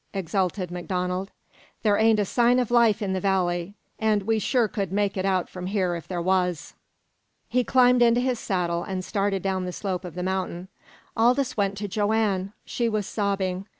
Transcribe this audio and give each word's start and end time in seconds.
exulted 0.15 0.71
MacDonald. 0.71 1.29
"There 1.83 1.95
ain't 1.95 2.17
a 2.19 2.25
sign 2.25 2.57
of 2.57 2.71
life 2.71 3.03
in 3.03 3.13
the 3.13 3.19
valley, 3.19 3.75
and 3.99 4.23
we 4.23 4.39
sure 4.39 4.67
could 4.67 4.91
make 4.91 5.15
it 5.15 5.25
out 5.25 5.47
from 5.47 5.67
here 5.67 5.93
if 5.95 6.07
there 6.07 6.19
was!" 6.23 6.73
He 7.47 7.63
climbed 7.63 8.01
into 8.01 8.19
his 8.19 8.39
saddle, 8.39 8.81
and 8.83 9.05
started 9.05 9.43
down 9.43 9.65
the 9.65 9.71
slope 9.71 10.03
of 10.03 10.15
the 10.15 10.23
mountain. 10.23 10.69
Aldous 11.15 11.55
went 11.55 11.77
to 11.77 11.87
Joanne. 11.87 12.51
She 12.65 12.89
was 12.89 13.05
sobbing. 13.05 13.67